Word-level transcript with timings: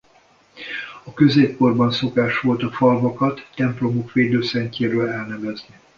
A 1.03 1.13
középkorban 1.13 1.91
szokás 1.91 2.39
volt 2.39 2.63
a 2.63 2.71
falvakat 2.71 3.47
templomuk 3.55 4.11
védőszentjéről 4.11 5.09
elnevezni. 5.09 5.75